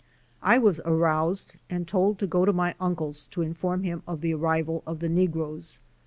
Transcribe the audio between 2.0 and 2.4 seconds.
to